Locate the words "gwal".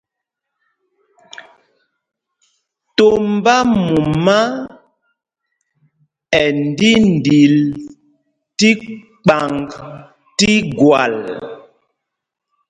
10.77-11.15